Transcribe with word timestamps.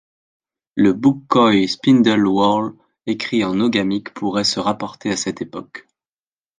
Le 0.73 0.93
Buckquoy 0.93 1.67
spindle-whorl 1.67 2.73
écrit 3.05 3.45
en 3.45 3.59
oghamique 3.59 4.15
pourrait 4.15 4.43
se 4.43 4.59
rapporter 4.59 5.11
à 5.11 5.15
cette 5.15 5.43
époque. 5.43 5.87